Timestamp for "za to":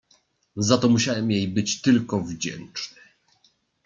0.55-0.89